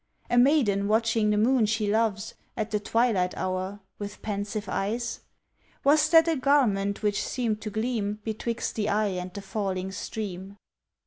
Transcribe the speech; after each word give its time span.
A 0.31 0.37
maiden 0.39 0.87
watching 0.87 1.29
the 1.29 1.37
moon 1.37 1.67
she 1.67 1.85
loves, 1.87 2.33
At 2.57 2.71
the 2.71 2.79
twilight 2.79 3.37
hour, 3.37 3.81
with 3.99 4.23
pensive 4.23 4.67
eyes? 4.67 5.19
Was 5.83 6.09
that 6.09 6.27
a 6.27 6.35
garment 6.35 7.03
which 7.03 7.21
seemed 7.23 7.61
to 7.61 7.69
gleam 7.69 8.17
Betwixt 8.23 8.73
the 8.73 8.89
eye 8.89 9.09
and 9.09 9.31
the 9.31 9.43
falling 9.43 9.91
stream? 9.91 10.57